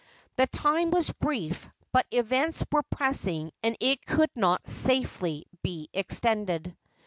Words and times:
The 0.35 0.47
time 0.47 0.89
was 0.89 1.11
brief, 1.11 1.69
but 1.91 2.07
events 2.09 2.63
were 2.71 2.81
pressing, 2.81 3.51
and 3.61 3.77
it 3.79 4.03
could 4.03 4.31
not 4.35 4.67
safely 4.67 5.45
be 5.61 5.89
extended. 5.93 6.75